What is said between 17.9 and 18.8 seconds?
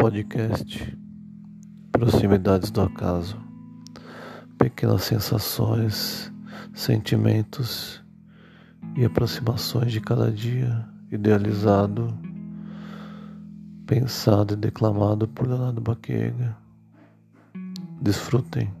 Desfrutem.